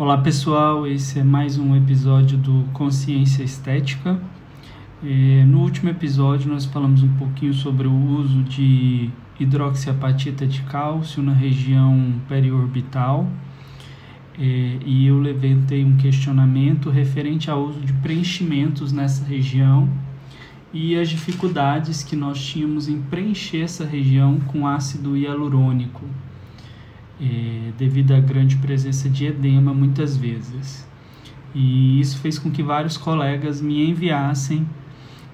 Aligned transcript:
Olá 0.00 0.16
pessoal, 0.16 0.86
esse 0.86 1.18
é 1.18 1.22
mais 1.22 1.58
um 1.58 1.76
episódio 1.76 2.38
do 2.38 2.64
Consciência 2.72 3.42
Estética. 3.42 4.18
É, 5.04 5.44
no 5.44 5.60
último 5.60 5.90
episódio 5.90 6.50
nós 6.50 6.64
falamos 6.64 7.02
um 7.02 7.14
pouquinho 7.18 7.52
sobre 7.52 7.86
o 7.86 7.92
uso 7.92 8.42
de 8.44 9.10
hidroxiapatita 9.38 10.46
de 10.46 10.62
cálcio 10.62 11.22
na 11.22 11.34
região 11.34 12.14
periorbital. 12.26 13.28
É, 14.38 14.78
e 14.86 15.06
eu 15.06 15.20
levantei 15.20 15.84
um 15.84 15.98
questionamento 15.98 16.88
referente 16.88 17.50
ao 17.50 17.62
uso 17.62 17.80
de 17.80 17.92
preenchimentos 17.92 18.92
nessa 18.92 19.22
região 19.26 19.86
e 20.72 20.96
as 20.96 21.10
dificuldades 21.10 22.02
que 22.02 22.16
nós 22.16 22.42
tínhamos 22.42 22.88
em 22.88 23.02
preencher 23.02 23.64
essa 23.64 23.84
região 23.84 24.40
com 24.46 24.66
ácido 24.66 25.14
hialurônico 25.14 26.06
é, 27.20 27.72
devido 27.76 28.12
à 28.12 28.20
grande 28.20 28.56
presença 28.56 29.08
de 29.08 29.26
edema 29.26 29.74
muitas 29.74 30.16
vezes. 30.16 30.88
E 31.54 32.00
isso 32.00 32.18
fez 32.18 32.38
com 32.38 32.50
que 32.50 32.62
vários 32.62 32.96
colegas 32.96 33.60
me 33.60 33.88
enviassem 33.90 34.66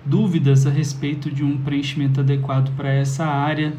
dúvidas 0.04 0.66
a 0.66 0.70
respeito 0.70 1.30
de 1.30 1.44
um 1.44 1.58
preenchimento 1.58 2.20
adequado 2.20 2.74
para 2.76 2.88
essa 2.88 3.26
área 3.26 3.74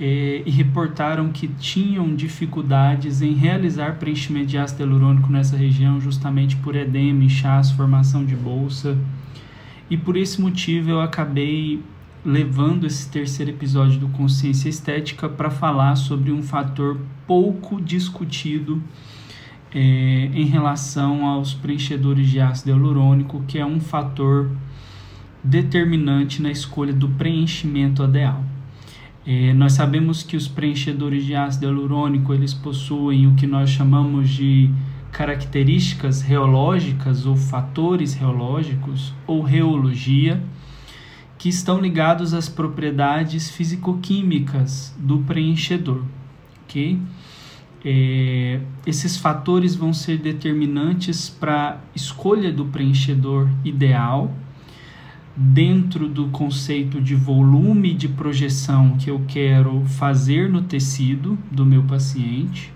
é, 0.00 0.42
e 0.46 0.50
reportaram 0.50 1.30
que 1.30 1.48
tinham 1.48 2.14
dificuldades 2.14 3.20
em 3.22 3.34
realizar 3.34 3.98
preenchimento 3.98 4.46
de 4.46 4.58
ácido 4.58 4.82
hialurônico 4.82 5.30
nessa 5.32 5.56
região, 5.56 6.00
justamente 6.00 6.54
por 6.56 6.76
edema, 6.76 7.24
inchaço, 7.24 7.76
formação 7.76 8.24
de 8.24 8.36
bolsa. 8.36 8.96
E 9.90 9.96
por 9.96 10.16
esse 10.16 10.40
motivo 10.40 10.90
eu 10.90 11.00
acabei 11.00 11.82
levando 12.24 12.86
esse 12.86 13.10
terceiro 13.10 13.50
episódio 13.50 14.00
do 14.00 14.08
Consciência 14.08 14.68
Estética 14.68 15.28
para 15.28 15.50
falar 15.50 15.96
sobre 15.96 16.32
um 16.32 16.42
fator 16.42 16.98
pouco 17.26 17.80
discutido 17.80 18.82
é, 19.72 19.80
em 19.80 20.44
relação 20.44 21.26
aos 21.26 21.54
preenchedores 21.54 22.28
de 22.28 22.40
ácido 22.40 22.70
hialurônico, 22.70 23.42
que 23.46 23.58
é 23.58 23.64
um 23.64 23.80
fator 23.80 24.50
determinante 25.42 26.42
na 26.42 26.50
escolha 26.50 26.92
do 26.92 27.08
preenchimento 27.08 28.02
ideal. 28.02 28.42
É, 29.26 29.52
nós 29.52 29.74
sabemos 29.74 30.22
que 30.22 30.36
os 30.36 30.48
preenchedores 30.48 31.24
de 31.24 31.34
ácido 31.34 31.66
hialurônico 31.66 32.32
eles 32.32 32.54
possuem 32.54 33.26
o 33.26 33.34
que 33.34 33.46
nós 33.46 33.70
chamamos 33.70 34.30
de 34.30 34.70
características 35.12 36.22
reológicas 36.22 37.26
ou 37.26 37.36
fatores 37.36 38.14
reológicos 38.14 39.12
ou 39.26 39.42
reologia 39.42 40.42
que 41.38 41.48
estão 41.48 41.80
ligados 41.80 42.34
às 42.34 42.48
propriedades 42.48 43.48
físico-químicas 43.48 44.92
do 44.98 45.20
preenchedor, 45.20 46.02
ok? 46.64 47.00
É, 47.84 48.60
esses 48.84 49.16
fatores 49.16 49.76
vão 49.76 49.94
ser 49.94 50.18
determinantes 50.18 51.30
para 51.30 51.70
a 51.70 51.76
escolha 51.94 52.52
do 52.52 52.66
preenchedor 52.66 53.48
ideal 53.64 54.34
dentro 55.36 56.08
do 56.08 56.26
conceito 56.28 57.00
de 57.00 57.14
volume 57.14 57.94
de 57.94 58.08
projeção 58.08 58.96
que 58.96 59.08
eu 59.08 59.22
quero 59.28 59.84
fazer 59.84 60.50
no 60.50 60.62
tecido 60.62 61.38
do 61.52 61.64
meu 61.64 61.84
paciente. 61.84 62.72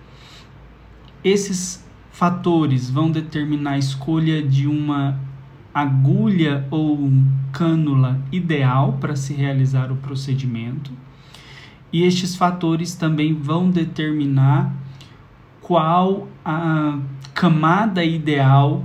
Esses 1.25 1.85
fatores 2.13 2.89
vão 2.89 3.11
determinar 3.11 3.73
a 3.73 3.79
escolha 3.79 4.41
de 4.41 4.69
uma 4.69 5.19
agulha 5.75 6.67
ou 6.71 7.11
cânula 7.53 8.21
ideal 8.31 8.99
para 9.01 9.17
se 9.17 9.33
realizar 9.33 9.91
o 9.91 9.97
procedimento. 9.97 10.93
E 11.93 12.03
estes 12.03 12.35
fatores 12.35 12.95
também 12.95 13.35
vão 13.35 13.71
determinar 13.71 14.75
qual 15.61 16.29
a 16.45 16.99
camada 17.35 18.05
ideal 18.05 18.85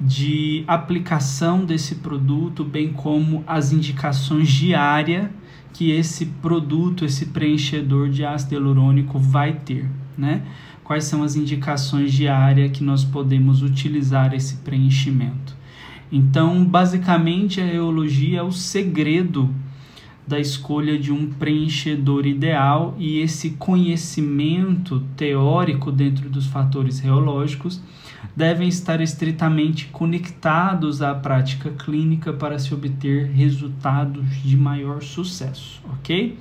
de 0.00 0.64
aplicação 0.66 1.64
desse 1.64 1.96
produto, 1.96 2.64
bem 2.64 2.92
como 2.92 3.42
as 3.46 3.72
indicações 3.72 4.48
diárias 4.48 5.28
que 5.72 5.90
esse 5.90 6.26
produto, 6.26 7.04
esse 7.04 7.26
preenchedor 7.26 8.08
de 8.08 8.24
ácido 8.24 8.54
hialurônico 8.54 9.18
vai 9.18 9.52
ter, 9.52 9.88
né? 10.16 10.42
Quais 10.82 11.04
são 11.04 11.22
as 11.22 11.36
indicações 11.36 12.12
diárias 12.12 12.70
que 12.72 12.82
nós 12.82 13.04
podemos 13.04 13.62
utilizar 13.62 14.34
esse 14.34 14.56
preenchimento? 14.56 15.57
Então, 16.10 16.64
basicamente, 16.64 17.60
a 17.60 17.66
reologia 17.66 18.40
é 18.40 18.42
o 18.42 18.52
segredo 18.52 19.54
da 20.28 20.38
escolha 20.38 20.98
de 20.98 21.10
um 21.10 21.30
preenchedor 21.30 22.26
ideal 22.26 22.94
e 22.98 23.18
esse 23.20 23.50
conhecimento 23.50 25.00
teórico 25.16 25.90
dentro 25.90 26.28
dos 26.28 26.46
fatores 26.46 27.00
reológicos 27.00 27.80
devem 28.36 28.68
estar 28.68 29.00
estritamente 29.00 29.86
conectados 29.86 31.00
à 31.00 31.14
prática 31.14 31.70
clínica 31.70 32.32
para 32.32 32.58
se 32.58 32.74
obter 32.74 33.26
resultados 33.28 34.42
de 34.42 34.56
maior 34.56 35.02
sucesso, 35.02 35.80
ok? 35.94 36.38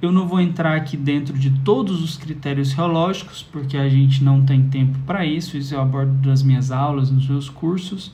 Eu 0.00 0.12
não 0.12 0.28
vou 0.28 0.40
entrar 0.40 0.76
aqui 0.76 0.96
dentro 0.96 1.36
de 1.36 1.50
todos 1.60 2.02
os 2.02 2.16
critérios 2.16 2.72
reológicos, 2.72 3.42
porque 3.42 3.76
a 3.76 3.88
gente 3.88 4.22
não 4.22 4.44
tem 4.44 4.68
tempo 4.68 4.98
para 5.06 5.24
isso, 5.24 5.56
isso 5.56 5.74
eu 5.74 5.80
abordo 5.80 6.28
nas 6.28 6.42
minhas 6.42 6.70
aulas, 6.70 7.10
nos 7.10 7.26
meus 7.26 7.48
cursos 7.48 8.12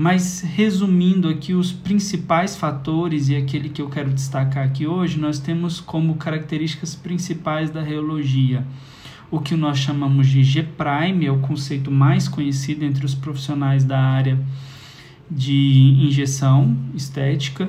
mas 0.00 0.40
resumindo 0.40 1.28
aqui 1.28 1.52
os 1.52 1.72
principais 1.72 2.56
fatores 2.56 3.28
e 3.28 3.36
aquele 3.36 3.68
que 3.68 3.82
eu 3.82 3.90
quero 3.90 4.10
destacar 4.10 4.64
aqui 4.64 4.86
hoje, 4.86 5.18
nós 5.18 5.38
temos 5.38 5.78
como 5.78 6.14
características 6.14 6.94
principais 6.94 7.68
da 7.68 7.82
reologia 7.82 8.64
o 9.30 9.40
que 9.40 9.54
nós 9.54 9.76
chamamos 9.76 10.26
de 10.26 10.42
G-prime, 10.42 11.26
é 11.26 11.30
o 11.30 11.40
conceito 11.40 11.90
mais 11.90 12.28
conhecido 12.28 12.82
entre 12.82 13.04
os 13.04 13.14
profissionais 13.14 13.84
da 13.84 14.00
área 14.00 14.40
de 15.30 15.94
injeção 16.00 16.74
estética, 16.94 17.68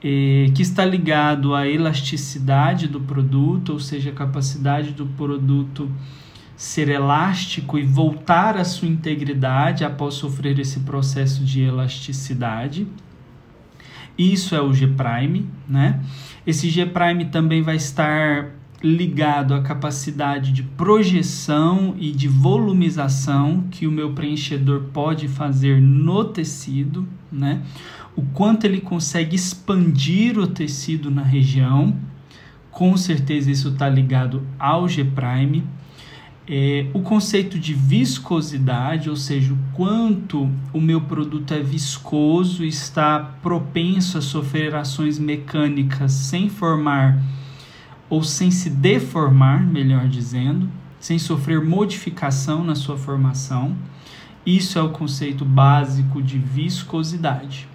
que 0.00 0.62
está 0.62 0.86
ligado 0.86 1.54
à 1.54 1.68
elasticidade 1.68 2.88
do 2.88 2.98
produto, 3.00 3.74
ou 3.74 3.78
seja, 3.78 4.08
a 4.08 4.14
capacidade 4.14 4.92
do 4.92 5.04
produto 5.04 5.90
ser 6.58 6.88
elástico 6.88 7.78
e 7.78 7.84
voltar 7.84 8.56
à 8.56 8.64
sua 8.64 8.88
integridade 8.88 9.84
após 9.84 10.14
sofrer 10.14 10.58
esse 10.58 10.80
processo 10.80 11.44
de 11.44 11.62
elasticidade. 11.62 12.84
Isso 14.18 14.56
é 14.56 14.60
o 14.60 14.74
G', 14.74 14.92
né? 15.68 16.00
Esse 16.44 16.68
G' 16.68 16.84
também 17.30 17.62
vai 17.62 17.76
estar 17.76 18.50
ligado 18.82 19.54
à 19.54 19.62
capacidade 19.62 20.50
de 20.50 20.64
projeção 20.64 21.94
e 21.96 22.10
de 22.10 22.26
volumização 22.26 23.64
que 23.70 23.86
o 23.86 23.92
meu 23.92 24.12
preenchedor 24.12 24.82
pode 24.92 25.28
fazer 25.28 25.80
no 25.80 26.24
tecido, 26.24 27.06
né? 27.30 27.62
O 28.16 28.22
quanto 28.22 28.64
ele 28.64 28.80
consegue 28.80 29.36
expandir 29.36 30.36
o 30.36 30.48
tecido 30.48 31.08
na 31.08 31.22
região, 31.22 31.94
com 32.72 32.96
certeza 32.96 33.48
isso 33.48 33.68
está 33.68 33.88
ligado 33.88 34.44
ao 34.58 34.88
G' 34.88 35.04
é, 36.48 36.86
o 36.94 37.00
conceito 37.00 37.58
de 37.58 37.74
viscosidade, 37.74 39.10
ou 39.10 39.16
seja, 39.16 39.52
o 39.52 39.58
quanto 39.74 40.50
o 40.72 40.80
meu 40.80 41.00
produto 41.02 41.52
é 41.52 41.60
viscoso, 41.60 42.64
está 42.64 43.18
propenso 43.42 44.16
a 44.16 44.22
sofrer 44.22 44.74
ações 44.74 45.18
mecânicas 45.18 46.12
sem 46.12 46.48
formar 46.48 47.22
ou 48.08 48.22
sem 48.22 48.50
se 48.50 48.70
deformar, 48.70 49.62
melhor 49.66 50.08
dizendo, 50.08 50.70
sem 50.98 51.18
sofrer 51.18 51.62
modificação 51.62 52.64
na 52.64 52.74
sua 52.74 52.96
formação. 52.96 53.76
Isso 54.46 54.78
é 54.78 54.82
o 54.82 54.88
conceito 54.88 55.44
básico 55.44 56.22
de 56.22 56.38
viscosidade. 56.38 57.68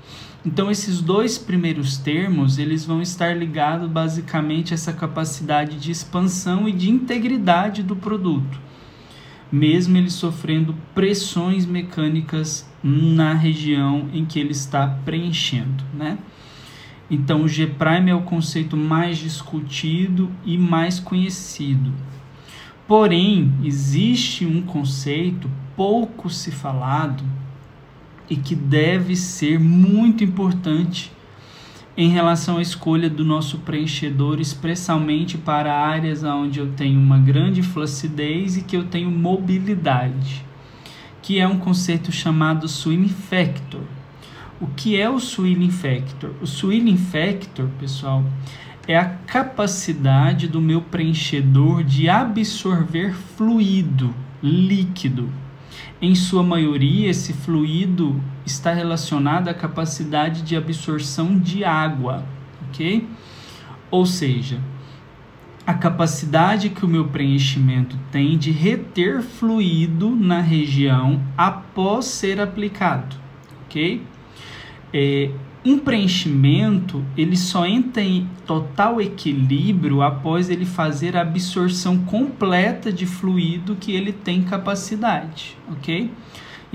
Então 0.45 0.69
esses 0.69 0.99
dois 0.99 1.37
primeiros 1.37 1.97
termos, 1.97 2.57
eles 2.57 2.83
vão 2.83 3.01
estar 3.01 3.37
ligados 3.37 3.89
basicamente 3.89 4.73
a 4.73 4.75
essa 4.75 4.91
capacidade 4.91 5.77
de 5.77 5.89
expansão 5.89 6.67
e 6.67 6.73
de 6.73 6.89
integridade 6.89 7.81
do 7.81 7.95
produto, 7.95 8.59
mesmo 9.53 9.95
ele 9.95 10.09
sofrendo 10.09 10.75
pressões 10.95 11.63
mecânicas 11.63 12.67
na 12.83 13.35
região 13.35 14.09
em 14.11 14.25
que 14.25 14.39
ele 14.39 14.49
está 14.49 14.87
preenchendo, 15.05 15.83
né? 15.93 16.17
Então 17.07 17.43
o 17.43 17.47
G' 17.47 17.69
é 18.07 18.15
o 18.15 18.23
conceito 18.23 18.75
mais 18.75 19.19
discutido 19.19 20.31
e 20.43 20.57
mais 20.57 20.99
conhecido. 20.99 21.93
Porém, 22.87 23.53
existe 23.63 24.43
um 24.43 24.59
conceito 24.59 25.47
pouco 25.75 26.31
se 26.31 26.49
falado 26.49 27.23
e 28.27 28.35
que 28.35 28.55
deve 28.55 29.15
ser 29.15 29.59
muito 29.59 30.23
importante 30.23 31.11
em 31.95 32.09
relação 32.09 32.57
à 32.57 32.61
escolha 32.61 33.07
do 33.07 33.23
nosso 33.23 33.59
preenchedor, 33.59 34.41
especialmente 34.41 35.37
para 35.37 35.73
áreas 35.73 36.23
onde 36.23 36.59
eu 36.59 36.71
tenho 36.71 36.99
uma 36.99 37.19
grande 37.19 37.61
flacidez 37.61 38.57
e 38.57 38.63
que 38.63 38.75
eu 38.75 38.85
tenho 38.85 39.11
mobilidade, 39.11 40.43
que 41.21 41.39
é 41.39 41.47
um 41.47 41.59
conceito 41.59 42.11
chamado 42.11 42.67
swing 42.67 43.09
factor. 43.09 43.83
O 44.59 44.67
que 44.67 44.99
é 44.99 45.07
o 45.07 45.19
swing 45.19 45.69
factor? 45.69 46.31
O 46.41 46.47
swing 46.47 46.97
factor, 46.97 47.67
pessoal, 47.79 48.23
é 48.87 48.97
a 48.97 49.05
capacidade 49.05 50.47
do 50.47 50.59
meu 50.59 50.81
preenchedor 50.81 51.83
de 51.83 52.09
absorver 52.09 53.13
fluido, 53.13 54.13
líquido 54.41 55.29
Em 56.03 56.15
sua 56.15 56.43
maioria, 56.43 57.09
esse 57.09 57.31
fluido 57.31 58.21
está 58.45 58.73
relacionado 58.73 59.47
à 59.47 59.53
capacidade 59.53 60.41
de 60.41 60.53
absorção 60.53 61.39
de 61.39 61.63
água, 61.63 62.25
ok? 62.67 63.07
Ou 63.89 64.05
seja, 64.05 64.59
a 65.65 65.73
capacidade 65.73 66.71
que 66.71 66.83
o 66.83 66.89
meu 66.89 67.07
preenchimento 67.07 67.97
tem 68.11 68.37
de 68.37 68.51
reter 68.51 69.21
fluido 69.21 70.13
na 70.13 70.41
região 70.41 71.23
após 71.37 72.03
ser 72.03 72.41
aplicado, 72.41 73.15
ok? 73.65 74.05
É, 74.93 75.31
um 75.65 75.79
preenchimento 75.79 77.03
ele 77.17 77.37
só 77.37 77.65
entra 77.65 78.03
em 78.03 78.27
total 78.45 78.99
equilíbrio 78.99 80.01
após 80.01 80.49
ele 80.49 80.65
fazer 80.65 81.15
a 81.15 81.21
absorção 81.21 81.99
completa 81.99 82.91
de 82.91 83.05
fluido 83.05 83.77
que 83.79 83.93
ele 83.93 84.11
tem 84.11 84.43
capacidade, 84.43 85.57
ok? 85.71 86.11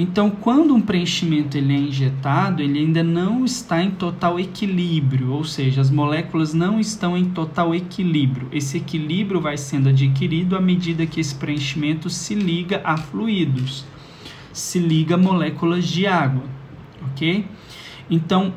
Então, 0.00 0.30
quando 0.30 0.72
um 0.72 0.80
preenchimento 0.80 1.58
ele 1.58 1.74
é 1.74 1.76
injetado, 1.76 2.62
ele 2.62 2.78
ainda 2.78 3.02
não 3.02 3.44
está 3.44 3.82
em 3.82 3.90
total 3.90 4.38
equilíbrio, 4.38 5.32
ou 5.32 5.42
seja, 5.42 5.80
as 5.80 5.90
moléculas 5.90 6.54
não 6.54 6.78
estão 6.78 7.18
em 7.18 7.24
total 7.30 7.74
equilíbrio. 7.74 8.46
Esse 8.52 8.76
equilíbrio 8.76 9.40
vai 9.40 9.56
sendo 9.56 9.88
adquirido 9.88 10.56
à 10.56 10.60
medida 10.60 11.04
que 11.04 11.18
esse 11.18 11.34
preenchimento 11.34 12.08
se 12.08 12.36
liga 12.36 12.80
a 12.84 12.96
fluidos, 12.96 13.84
se 14.52 14.78
liga 14.78 15.16
a 15.16 15.18
moléculas 15.18 15.84
de 15.84 16.06
água, 16.06 16.44
ok? 17.10 17.44
Então, 18.08 18.54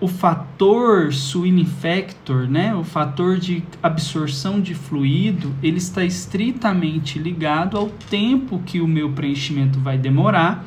o 0.00 0.06
fator 0.06 1.12
swing 1.12 1.64
factor, 1.64 2.46
né, 2.48 2.74
o 2.74 2.84
fator 2.84 3.38
de 3.38 3.62
absorção 3.82 4.60
de 4.60 4.74
fluido, 4.74 5.54
ele 5.62 5.78
está 5.78 6.04
estritamente 6.04 7.18
ligado 7.18 7.78
ao 7.78 7.88
tempo 7.88 8.60
que 8.66 8.80
o 8.80 8.86
meu 8.86 9.10
preenchimento 9.12 9.80
vai 9.80 9.96
demorar 9.96 10.64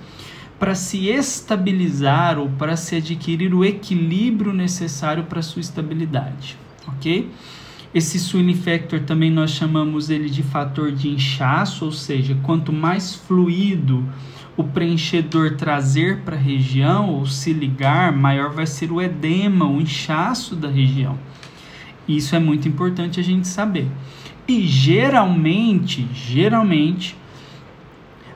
para 0.57 0.75
se 0.75 1.07
estabilizar 1.07 2.37
ou 2.37 2.49
para 2.49 2.75
se 2.75 2.95
adquirir 2.95 3.53
o 3.53 3.63
equilíbrio 3.63 4.51
necessário 4.51 5.23
para 5.23 5.41
sua 5.41 5.61
estabilidade, 5.61 6.57
ok? 6.87 7.29
Esse 7.93 8.19
swing 8.19 8.53
factor 8.55 8.99
também 8.99 9.31
nós 9.31 9.51
chamamos 9.51 10.09
ele 10.09 10.29
de 10.29 10.43
fator 10.43 10.91
de 10.91 11.09
inchaço, 11.09 11.85
ou 11.85 11.91
seja, 11.91 12.37
quanto 12.43 12.73
mais 12.73 13.15
fluido 13.15 14.07
o 14.59 14.63
preenchedor 14.65 15.55
trazer 15.55 16.17
para 16.17 16.35
a 16.35 16.39
região 16.39 17.11
ou 17.11 17.25
se 17.25 17.53
ligar, 17.53 18.11
maior 18.11 18.49
vai 18.49 18.67
ser 18.67 18.91
o 18.91 19.01
edema, 19.01 19.65
o 19.65 19.79
inchaço 19.79 20.53
da 20.53 20.67
região. 20.67 21.17
Isso 22.05 22.35
é 22.35 22.39
muito 22.39 22.67
importante 22.67 23.21
a 23.21 23.23
gente 23.23 23.47
saber. 23.47 23.87
E 24.45 24.67
geralmente, 24.67 26.05
geralmente, 26.13 27.15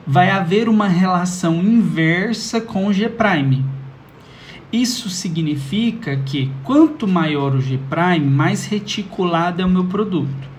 vai 0.06 0.30
haver 0.30 0.66
uma 0.66 0.88
relação 0.88 1.56
inversa 1.56 2.58
com 2.58 2.86
o 2.86 2.92
G'. 2.94 3.06
Isso 4.72 5.10
significa 5.10 6.16
que 6.16 6.50
quanto 6.62 7.06
maior 7.06 7.54
o 7.54 7.60
G', 7.60 7.78
mais 8.18 8.64
reticulado 8.64 9.60
é 9.60 9.64
o 9.66 9.68
meu 9.68 9.84
produto. 9.84 10.53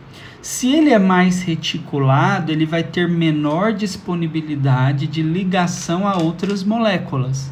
Se 0.47 0.71
ele 0.71 0.92
é 0.92 1.00
mais 1.00 1.42
reticulado, 1.42 2.51
ele 2.51 2.68
vai 2.68 2.83
ter 2.83 3.09
menor 3.09 3.74
disponibilidade 3.74 5.07
de 5.07 5.24
ligação 5.24 6.07
a 6.07 6.18
outras 6.18 6.63
moléculas 6.63 7.51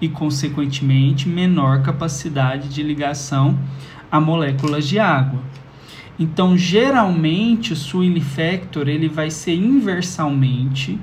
e, 0.00 0.08
consequentemente, 0.08 1.28
menor 1.28 1.82
capacidade 1.82 2.68
de 2.68 2.80
ligação 2.80 3.58
a 4.08 4.20
moléculas 4.20 4.86
de 4.86 5.00
água. 5.00 5.40
Então, 6.16 6.56
geralmente, 6.56 7.72
o 7.72 7.76
swing 7.76 8.20
factor 8.20 8.86
ele 8.86 9.08
vai 9.08 9.32
ser 9.32 9.56
inversamente 9.56 10.96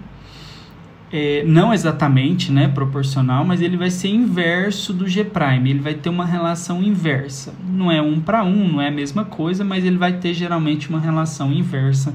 é, 1.18 1.46
não 1.46 1.74
exatamente 1.74 2.52
né, 2.52 2.68
proporcional, 2.68 3.46
mas 3.46 3.62
ele 3.62 3.78
vai 3.78 3.90
ser 3.90 4.10
inverso 4.10 4.92
do 4.92 5.08
G', 5.08 5.26
ele 5.66 5.80
vai 5.80 5.94
ter 5.94 6.10
uma 6.10 6.26
relação 6.26 6.84
inversa. 6.84 7.54
Não 7.66 7.90
é 7.90 8.02
um 8.02 8.20
para 8.20 8.44
um, 8.44 8.68
não 8.68 8.82
é 8.82 8.90
a 8.90 8.92
mesma 8.92 9.24
coisa, 9.24 9.64
mas 9.64 9.86
ele 9.86 9.96
vai 9.96 10.18
ter 10.20 10.34
geralmente 10.34 10.90
uma 10.90 11.00
relação 11.00 11.54
inversa 11.54 12.14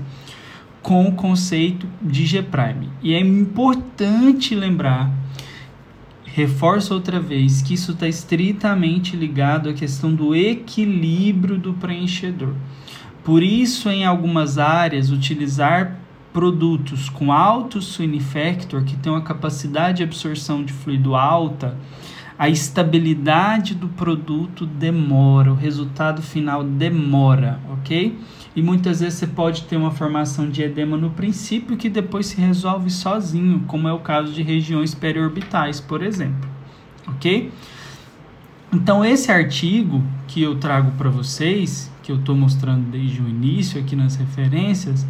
com 0.83 1.09
o 1.09 1.13
conceito 1.13 1.87
de 2.03 2.27
G'. 2.27 2.45
E 3.03 3.15
é 3.15 3.21
importante 3.21 4.55
lembrar, 4.55 5.11
reforço 6.27 6.93
outra 6.93 7.19
vez, 7.19 7.63
que 7.63 7.73
isso 7.73 7.93
está 7.93 8.07
estritamente 8.07 9.17
ligado 9.17 9.71
à 9.71 9.73
questão 9.73 10.15
do 10.15 10.35
equilíbrio 10.35 11.57
do 11.57 11.73
preenchedor. 11.73 12.53
Por 13.25 13.43
isso, 13.43 13.89
em 13.89 14.05
algumas 14.05 14.59
áreas, 14.59 15.11
utilizar 15.11 16.00
produtos 16.33 17.09
com 17.09 17.33
alto 17.33 17.81
swing 17.81 18.21
factor, 18.21 18.85
que 18.85 18.97
tem 18.97 19.13
uma 19.13 19.23
capacidade 19.23 19.99
de 19.99 20.03
absorção 20.03 20.65
de 20.65 20.73
fluido 20.73 21.15
alta, 21.15 21.77
a 22.39 22.49
estabilidade 22.49 23.75
do 23.75 23.89
produto 23.89 24.65
demora, 24.65 25.53
o 25.53 25.55
resultado 25.55 26.23
final 26.23 26.65
demora, 26.65 27.61
ok? 27.71 28.19
E 28.57 28.63
muitas 28.63 29.01
vezes 29.01 29.19
você 29.19 29.27
pode 29.27 29.65
ter 29.65 29.77
uma 29.77 29.91
formação 29.91 30.49
de 30.49 30.63
edema 30.63 30.97
no 30.97 31.11
princípio 31.11 31.77
que 31.77 31.91
depois 31.91 32.27
se 32.27 32.41
resolve 32.41 32.89
sozinho, 32.89 33.65
como 33.67 33.87
é 33.87 33.93
o 33.93 33.99
caso 33.99 34.33
de 34.33 34.43
regiões 34.43 34.95
periorbitais, 34.95 35.81
por 35.81 36.03
exemplo, 36.03 36.49
ok? 37.07 37.53
Então, 38.73 39.05
esse 39.05 39.31
artigo 39.31 40.03
que 40.27 40.41
eu 40.41 40.55
trago 40.55 40.93
para 40.93 41.11
vocês, 41.11 41.91
que 42.03 42.11
eu 42.11 42.17
estou 42.17 42.35
mostrando 42.35 42.89
desde 42.91 43.21
o 43.21 43.29
início 43.29 43.81
aqui 43.81 43.95
nas 43.95 44.17
referências, 44.17 45.07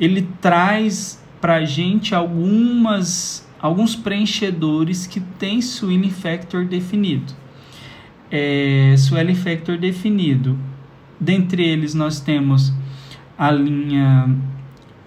ele 0.00 0.26
traz 0.40 1.22
para 1.40 1.56
a 1.56 1.64
gente 1.64 2.14
algumas, 2.14 3.46
alguns 3.60 3.94
preenchedores 3.94 5.06
que 5.06 5.20
têm 5.20 5.60
swing 5.60 6.10
factor 6.10 6.64
definido. 6.64 7.32
É, 8.30 8.94
swelling 8.96 9.34
factor 9.34 9.76
definido. 9.76 10.58
Dentre 11.18 11.62
eles 11.62 11.94
nós 11.94 12.20
temos 12.20 12.72
a 13.36 13.50
linha 13.50 14.34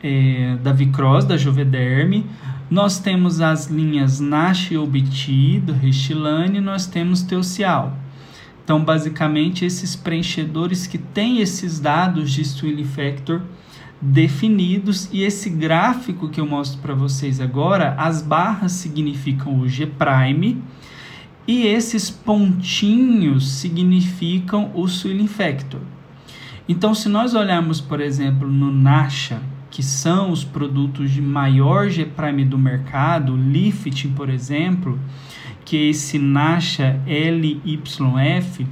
é, 0.01 0.57
da 0.61 0.71
Vicross, 0.71 1.25
da 1.25 1.37
Juvederme, 1.37 2.25
nós 2.69 2.99
temos 2.99 3.39
as 3.39 3.67
linhas 3.67 4.19
Nash 4.19 4.71
e 4.71 4.77
Obiti, 4.77 5.59
do 5.59 5.73
Restilane, 5.73 6.59
nós 6.59 6.87
temos 6.87 7.21
Teucial. 7.21 7.97
Então, 8.63 8.83
basicamente, 8.83 9.65
esses 9.65 9.95
preenchedores 9.95 10.87
que 10.87 10.97
têm 10.97 11.39
esses 11.39 11.79
dados 11.79 12.31
de 12.31 12.43
swing 12.45 12.83
factor 12.83 13.41
definidos 14.05 15.07
e 15.13 15.24
esse 15.24 15.50
gráfico 15.50 16.27
que 16.27 16.41
eu 16.41 16.45
mostro 16.45 16.81
para 16.81 16.93
vocês 16.93 17.39
agora, 17.39 17.95
as 17.98 18.22
barras 18.22 18.74
significam 18.74 19.57
o 19.57 19.69
G' 19.69 19.89
e 21.48 21.65
esses 21.65 22.10
pontinhos 22.10 23.50
significam 23.50 24.72
o 24.74 24.88
swing 24.89 25.25
factor. 25.27 25.79
Então, 26.67 26.93
se 26.93 27.07
nós 27.07 27.33
olharmos, 27.33 27.79
por 27.79 28.01
exemplo, 28.01 28.50
no 28.50 28.72
Nasha, 28.72 29.41
que 29.72 29.81
são 29.81 30.31
os 30.31 30.43
produtos 30.43 31.10
de 31.10 31.22
maior 31.22 31.89
G' 31.89 32.05
do 32.45 32.57
mercado, 32.57 33.38
lifting, 33.38 34.10
por 34.10 34.29
exemplo, 34.29 35.00
que 35.63 35.77
é 35.77 35.89
esse 35.89 36.19
Nasha 36.19 37.01
LYF, 37.07 38.67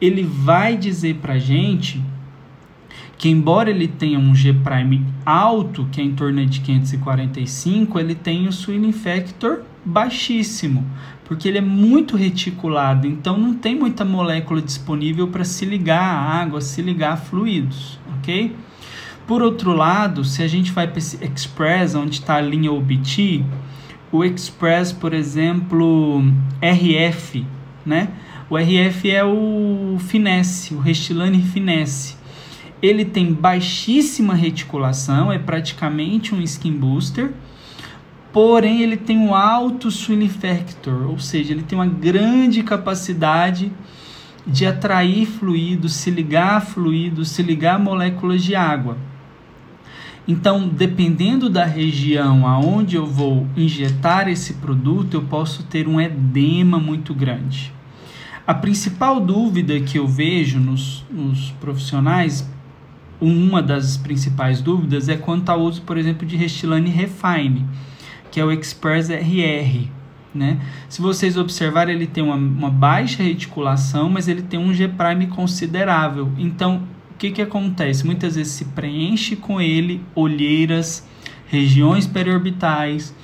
ele 0.00 0.22
vai 0.22 0.78
dizer 0.78 1.16
para 1.16 1.38
gente 1.38 2.02
que 3.22 3.28
embora 3.28 3.70
ele 3.70 3.86
tenha 3.86 4.18
um 4.18 4.34
G' 4.34 4.52
alto, 5.24 5.86
que 5.92 6.00
é 6.00 6.04
em 6.04 6.10
torno 6.10 6.44
de 6.44 6.58
545, 6.58 8.00
ele 8.00 8.16
tem 8.16 8.48
o 8.48 8.52
swing 8.52 8.92
factor 8.92 9.62
baixíssimo, 9.84 10.84
porque 11.24 11.46
ele 11.46 11.58
é 11.58 11.60
muito 11.60 12.16
reticulado, 12.16 13.06
então 13.06 13.38
não 13.38 13.54
tem 13.54 13.76
muita 13.76 14.04
molécula 14.04 14.60
disponível 14.60 15.28
para 15.28 15.44
se 15.44 15.64
ligar 15.64 16.02
à 16.02 16.42
água, 16.42 16.60
se 16.60 16.82
ligar 16.82 17.12
a 17.12 17.16
fluidos, 17.16 17.96
ok? 18.18 18.56
Por 19.24 19.40
outro 19.40 19.72
lado, 19.72 20.24
se 20.24 20.42
a 20.42 20.48
gente 20.48 20.72
vai 20.72 20.88
para 20.88 20.98
esse 20.98 21.24
Express, 21.24 21.94
onde 21.94 22.16
está 22.16 22.34
a 22.34 22.40
linha 22.40 22.72
OBT, 22.72 23.44
o 24.10 24.24
Express, 24.24 24.90
por 24.90 25.14
exemplo, 25.14 26.24
RF, 26.60 27.46
né? 27.86 28.08
O 28.50 28.58
RF 28.58 29.08
é 29.08 29.24
o 29.24 29.96
Finesse, 30.00 30.74
o 30.74 30.80
Restilane 30.80 31.40
Finesse 31.40 32.20
ele 32.82 33.04
tem 33.04 33.32
baixíssima 33.32 34.34
reticulação, 34.34 35.32
é 35.32 35.38
praticamente 35.38 36.34
um 36.34 36.42
skin 36.42 36.72
booster, 36.72 37.32
porém 38.32 38.82
ele 38.82 38.96
tem 38.96 39.16
um 39.16 39.34
alto 39.34 39.88
swing 39.88 40.28
factor, 40.28 41.06
ou 41.08 41.18
seja, 41.18 41.52
ele 41.52 41.62
tem 41.62 41.78
uma 41.78 41.86
grande 41.86 42.62
capacidade 42.64 43.70
de 44.44 44.66
atrair 44.66 45.26
fluido, 45.26 45.88
se 45.88 46.10
ligar 46.10 46.56
a 46.56 46.60
fluido, 46.60 47.24
se 47.24 47.40
ligar 47.42 47.76
a 47.76 47.78
moléculas 47.78 48.42
de 48.42 48.56
água. 48.56 48.96
Então, 50.26 50.68
dependendo 50.68 51.48
da 51.48 51.64
região 51.64 52.46
aonde 52.46 52.96
eu 52.96 53.06
vou 53.06 53.46
injetar 53.56 54.28
esse 54.28 54.54
produto, 54.54 55.14
eu 55.14 55.22
posso 55.22 55.64
ter 55.64 55.86
um 55.86 56.00
edema 56.00 56.78
muito 56.78 57.14
grande. 57.14 57.72
A 58.44 58.54
principal 58.54 59.20
dúvida 59.20 59.78
que 59.80 59.98
eu 59.98 60.06
vejo 60.06 60.58
nos, 60.58 61.04
nos 61.10 61.50
profissionais 61.60 62.48
uma 63.22 63.62
das 63.62 63.96
principais 63.96 64.60
dúvidas 64.60 65.08
é 65.08 65.16
quanto 65.16 65.48
ao 65.48 65.60
uso, 65.60 65.82
por 65.82 65.96
exemplo, 65.96 66.26
de 66.26 66.36
Restilane 66.36 66.90
Refine, 66.90 67.64
que 68.32 68.40
é 68.40 68.44
o 68.44 68.50
Express 68.50 69.08
RR. 69.10 69.88
Né? 70.34 70.58
Se 70.88 71.00
vocês 71.00 71.36
observarem, 71.36 71.94
ele 71.94 72.06
tem 72.06 72.24
uma, 72.24 72.34
uma 72.34 72.70
baixa 72.70 73.22
reticulação, 73.22 74.10
mas 74.10 74.26
ele 74.26 74.42
tem 74.42 74.58
um 74.58 74.74
G' 74.74 74.90
considerável. 75.30 76.32
Então, 76.36 76.82
o 77.12 77.14
que, 77.16 77.30
que 77.30 77.42
acontece? 77.42 78.04
Muitas 78.04 78.34
vezes 78.34 78.52
se 78.52 78.64
preenche 78.66 79.36
com 79.36 79.60
ele 79.60 80.02
olheiras, 80.14 81.06
regiões 81.46 82.06
periorbitais 82.06 83.14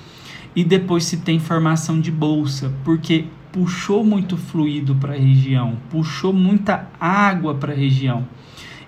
e 0.55 0.63
depois 0.63 1.05
se 1.05 1.17
tem 1.17 1.41
formação 1.41 2.01
de 2.01 2.13
bolsa, 2.13 2.73
porque 2.85 3.25
puxou 3.51 4.05
muito 4.05 4.37
fluido 4.37 4.95
para 4.95 5.15
a 5.15 5.19
região, 5.19 5.77
puxou 5.91 6.33
muita 6.33 6.89
água 7.01 7.55
para 7.55 7.73
a 7.73 7.77
região. 7.77 8.29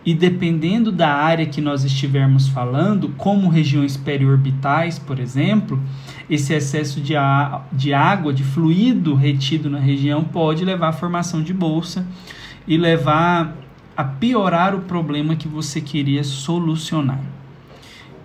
E 0.05 0.15
dependendo 0.15 0.91
da 0.91 1.13
área 1.13 1.45
que 1.45 1.61
nós 1.61 1.85
estivermos 1.85 2.49
falando, 2.49 3.11
como 3.19 3.49
regiões 3.49 3.97
periorbitais, 3.97 4.99
por 4.99 5.21
exemplo, 5.21 5.79
esse 6.29 6.55
excesso 6.55 7.01
de, 7.01 7.15
de 7.73 7.93
água, 7.93 8.33
de 8.33 8.43
fluido 8.43 9.15
retido 9.15 9.69
na 9.69 9.79
região, 9.79 10.25
pode 10.25 10.65
levar 10.65 10.89
à 10.89 10.93
formação 10.93 11.43
de 11.43 11.53
bolsa 11.53 12.07
e 12.67 12.79
levar 12.79 13.57
a 13.97 14.05
piorar 14.05 14.75
o 14.75 14.81
problema 14.81 15.37
que 15.37 15.47
você 15.47 15.81
queria 15.81 16.25
solucionar. 16.25 17.21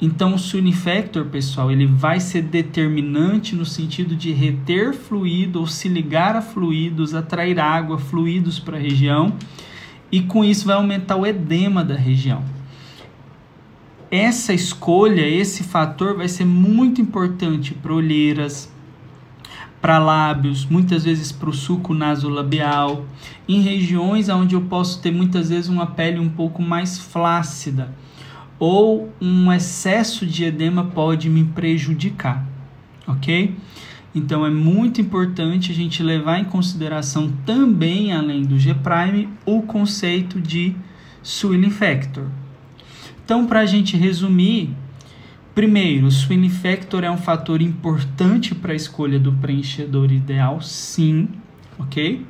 Então, 0.02 0.36
o 0.36 0.40
Sunifactor, 0.40 1.26
pessoal, 1.26 1.72
ele 1.72 1.86
vai 1.86 2.20
ser 2.20 2.42
determinante 2.42 3.56
no 3.56 3.66
sentido 3.66 4.16
de 4.16 4.32
reter 4.32 4.94
fluido 4.94 5.60
ou 5.60 5.68
se 5.68 5.88
ligar 5.88 6.36
a 6.36 6.42
fluidos, 6.42 7.14
atrair 7.14 7.60
água, 7.60 7.98
fluidos 7.98 8.60
para 8.60 8.78
a 8.78 8.80
região, 8.80 9.34
e 10.12 10.22
com 10.22 10.44
isso 10.44 10.66
vai 10.66 10.76
aumentar 10.76 11.16
o 11.16 11.26
edema 11.26 11.84
da 11.84 11.96
região. 11.96 12.44
Essa 14.10 14.54
escolha, 14.54 15.28
esse 15.28 15.64
fator 15.64 16.16
vai 16.16 16.28
ser 16.28 16.46
muito 16.46 17.02
importante 17.02 17.74
para 17.74 17.94
olheiras, 17.94 18.72
para 19.82 20.00
lábios, 20.00 20.66
muitas 20.66 21.04
vezes 21.04 21.32
para 21.32 21.50
o 21.50 21.54
suco 21.54 21.94
nasolabial, 21.94 23.06
em 23.48 23.62
regiões 23.62 24.30
onde 24.30 24.56
eu 24.56 24.62
posso 24.62 25.02
ter 25.02 25.12
muitas 25.12 25.50
vezes 25.50 25.70
uma 25.70 25.88
pele 25.88 26.20
um 26.20 26.30
pouco 26.30 26.62
mais 26.62 26.98
flácida 26.98 27.94
ou 28.60 29.14
um 29.22 29.52
excesso 29.52 30.26
de 30.26 30.46
edema 30.46 30.86
pode 30.86 31.30
me 31.30 31.44
prejudicar, 31.44 32.46
ok? 33.08 33.56
Então 34.16 34.46
é 34.46 34.50
muito 34.50 35.02
importante 35.02 35.74
a 35.74 35.76
gente 35.76 36.02
levar 36.02 36.40
em 36.40 36.46
consideração 36.46 37.34
também, 37.46 38.14
além 38.14 38.44
do 38.44 38.58
G-Prime, 38.58 39.28
o 39.46 39.62
conceito 39.62 40.40
de 40.40 40.74
Swilling 41.22 41.70
Factor. 41.70 42.28
Então, 43.26 43.46
para 43.46 43.60
a 43.60 43.66
gente 43.66 43.98
resumir, 43.98 44.70
primeiro, 45.54 46.08
o 46.08 46.12
Swilling 46.12 46.50
Factor 46.50 47.04
é 47.04 47.12
um 47.12 47.18
fator 47.18 47.62
importante 47.62 48.56
para 48.56 48.72
a 48.72 48.76
escolha 48.76 49.20
do 49.20 49.34
preenchedor 49.34 50.10
ideal, 50.14 50.62
sim, 50.62 51.28
ok? 51.78 52.26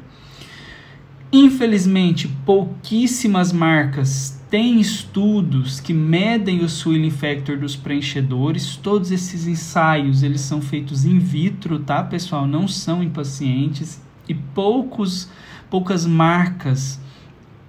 Infelizmente, 1.32 2.28
pouquíssimas 2.46 3.52
marcas 3.52 4.35
têm 4.50 4.80
estudos 4.80 5.80
que 5.80 5.94
medem 5.94 6.64
o 6.64 6.70
swelling 6.70 7.10
factor 7.10 7.58
dos 7.58 7.76
preenchedores. 7.76 8.76
Todos 8.76 9.12
esses 9.12 9.48
ensaios, 9.48 10.24
eles 10.24 10.42
são 10.42 10.62
feitos 10.62 11.06
in 11.06 11.20
vitro, 11.20 11.80
tá, 11.80 12.04
pessoal? 12.04 12.48
Não 12.48 12.68
são 12.68 13.04
em 13.04 13.10
pacientes 13.10 14.02
e 14.28 14.34
poucos 14.34 15.30
poucas 15.70 16.06
marcas 16.06 17.00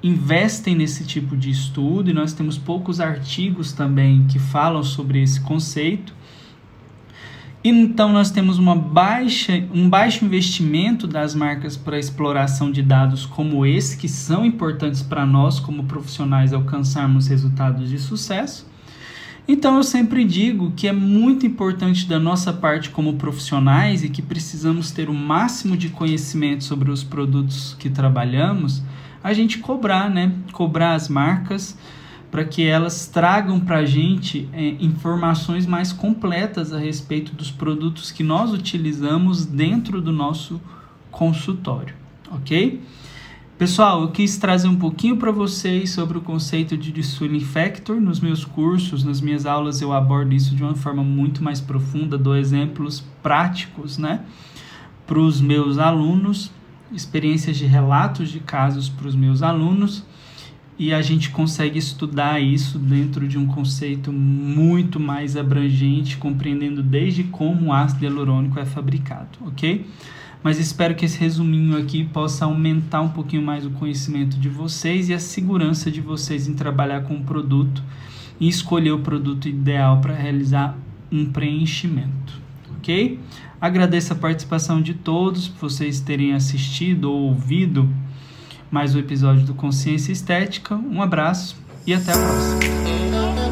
investem 0.03 0.75
nesse 0.75 1.05
tipo 1.05 1.37
de 1.37 1.51
estudo 1.51 2.11
e 2.11 2.13
nós 2.13 2.33
temos 2.33 2.59
poucos 2.59 3.01
artigos 3.01 3.73
também 3.73 4.27
que 4.27 4.39
falam 4.39 4.83
sobre 4.83 5.23
esse 5.23 5.41
conceito. 5.41 6.15
Então 7.69 8.13
nós 8.13 8.31
temos 8.31 8.61
uma 8.61 8.77
baixa, 8.77 9.67
um 9.75 9.91
baixo 9.91 10.25
investimento 10.25 11.05
das 11.05 11.35
marcas 11.35 11.77
para 11.77 11.99
exploração 11.99 12.71
de 12.71 12.81
dados 12.81 13.27
como 13.27 13.67
esse, 13.67 13.97
que 13.97 14.09
são 14.09 14.47
importantes 14.47 15.03
para 15.03 15.27
nós 15.27 15.59
como 15.59 15.83
profissionais 15.83 16.53
alcançarmos 16.53 17.27
resultados 17.27 17.91
de 17.91 17.99
sucesso. 17.99 18.71
Então 19.49 19.75
eu 19.79 19.83
sempre 19.83 20.25
digo 20.25 20.71
que 20.77 20.87
é 20.87 20.93
muito 20.93 21.45
importante 21.45 22.07
da 22.07 22.21
nossa 22.21 22.53
parte 22.53 22.89
como 22.91 23.15
profissionais 23.15 24.05
e 24.05 24.09
que 24.11 24.23
precisamos 24.23 24.93
ter 24.93 25.11
o 25.11 25.15
máximo 25.15 25.77
de 25.77 25.89
conhecimento 25.89 26.63
sobre 26.63 26.89
os 26.89 27.03
produtos 27.03 27.75
que 27.81 27.91
trabalhamos, 27.91 28.81
a 29.25 29.33
gente 29.33 29.59
cobrar, 29.59 30.09
né? 30.09 30.33
Cobrar 30.53 30.95
as 30.95 31.09
marcas 31.09 31.77
para 32.31 32.45
que 32.45 32.67
elas 32.67 33.07
tragam 33.07 33.61
para 33.61 33.79
a 33.79 33.85
gente 33.85 34.49
é, 34.53 34.77
informações 34.81 35.67
mais 35.67 35.93
completas 35.93 36.73
a 36.73 36.79
respeito 36.79 37.35
dos 37.35 37.51
produtos 37.51 38.11
que 38.11 38.23
nós 38.23 38.53
utilizamos 38.53 39.47
dentro 39.47 40.01
do 40.01 40.13
nosso 40.13 40.61
consultório, 41.11 41.95
ok? 42.31 42.83
Pessoal, 43.59 44.03
eu 44.03 44.09
quis 44.09 44.37
trazer 44.37 44.69
um 44.69 44.77
pouquinho 44.77 45.17
para 45.17 45.33
vocês 45.33 45.89
sobre 45.91 46.19
o 46.19 46.21
conceito 46.21 46.77
de 46.77 47.03
Swilling 47.03 47.41
Factor. 47.41 47.99
Nos 47.99 48.21
meus 48.21 48.45
cursos, 48.45 49.03
nas 49.03 49.19
minhas 49.19 49.47
aulas, 49.47 49.81
eu 49.81 49.95
abordo 49.95 50.35
isso 50.35 50.55
de 50.55 50.63
uma 50.63 50.75
forma 50.75 51.03
muito 51.03 51.43
mais 51.43 51.59
profunda, 51.59 52.19
dou 52.19 52.37
exemplos 52.37 53.03
práticos, 53.23 53.97
né, 53.97 54.21
para 55.07 55.19
os 55.19 55.41
meus 55.41 55.79
alunos, 55.79 56.51
experiências 56.93 57.57
de 57.57 57.65
relatos 57.65 58.29
de 58.29 58.41
casos 58.41 58.91
para 58.91 59.09
os 59.09 59.17
meus 59.17 59.43
alunos 59.43 60.05
e 60.79 60.93
a 60.93 61.01
gente 61.01 61.31
consegue 61.31 61.79
estudar 61.79 62.41
isso 62.41 62.79
dentro 62.79 63.27
de 63.27 63.39
um 63.39 63.47
conceito 63.47 64.13
muito 64.13 65.01
mais 65.01 65.37
abrangente, 65.37 66.19
compreendendo 66.19 66.83
desde 66.83 67.25
como 67.25 67.67
o 67.67 67.73
ácido 67.73 68.05
hialurônico 68.05 68.59
é 68.59 68.65
fabricado, 68.67 69.39
ok? 69.47 69.87
Mas 70.43 70.59
espero 70.61 70.95
que 70.95 71.07
esse 71.07 71.19
resuminho 71.19 71.79
aqui 71.79 72.05
possa 72.05 72.45
aumentar 72.45 73.01
um 73.01 73.09
pouquinho 73.09 73.43
mais 73.43 73.65
o 73.65 73.71
conhecimento 73.71 74.39
de 74.39 74.49
vocês 74.49 75.09
e 75.09 75.15
a 75.15 75.19
segurança 75.19 75.91
de 75.91 76.01
vocês 76.01 76.47
em 76.47 76.55
trabalhar 76.55 77.03
com 77.05 77.15
o 77.15 77.25
produto 77.25 77.83
e 78.39 78.47
escolher 78.47 78.93
o 78.93 78.99
produto 78.99 79.49
ideal 79.49 80.01
para 80.01 80.15
realizar 80.15 80.77
um 81.11 81.25
preenchimento, 81.25 82.35
ok? 82.77 83.19
Agradeço 83.59 84.13
a 84.13 84.17
participação 84.17 84.83
de 84.83 84.93
todos, 84.93 85.49
por 85.49 85.71
vocês 85.71 86.01
terem 86.01 86.35
assistido 86.35 87.11
ou 87.11 87.23
ouvido 87.23 87.89
mais 88.71 88.95
um 88.95 88.99
episódio 88.99 89.45
do 89.45 89.55
Consciência 89.55 90.13
Estética. 90.13 90.75
Um 90.75 91.03
abraço 91.03 91.57
e 91.87 91.95
até 91.95 92.13
a 92.13 92.17
próxima. 92.17 93.46